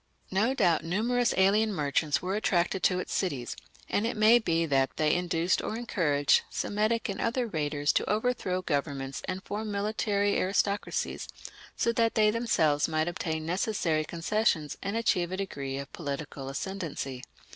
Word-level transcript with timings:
No 0.31 0.55
doubt 0.55 0.83
numerous 0.83 1.31
alien 1.37 1.71
merchants 1.71 2.23
were 2.23 2.35
attracted 2.35 2.81
to 2.81 2.97
its 2.97 3.13
cities, 3.13 3.55
and 3.87 4.07
it 4.07 4.17
may 4.17 4.39
be 4.39 4.65
that 4.65 4.89
they 4.97 5.13
induced 5.13 5.61
or 5.61 5.77
encouraged 5.77 6.41
Semitic 6.49 7.07
and 7.07 7.21
other 7.21 7.45
raiders 7.45 7.93
to 7.93 8.09
overthrow 8.09 8.63
governments 8.63 9.21
and 9.25 9.43
form 9.43 9.69
military 9.71 10.39
aristocracies, 10.39 11.27
so 11.77 11.91
that 11.93 12.15
they 12.15 12.31
themselves 12.31 12.87
might 12.87 13.07
obtain 13.07 13.45
necessary 13.45 14.03
concessions 14.03 14.75
and 14.81 14.97
achieve 14.97 15.31
a 15.31 15.37
degree 15.37 15.77
of 15.77 15.93
political 15.93 16.49
ascendancy. 16.49 17.21